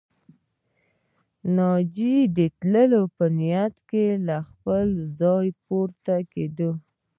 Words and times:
ناجيه 1.55 2.21
د 2.37 2.39
تلو 2.59 3.03
په 3.15 3.25
نيت 3.39 3.75
له 4.27 4.37
خپله 4.49 4.97
ځايه 5.19 5.53
پورته 5.65 6.15
کېده 6.31 6.69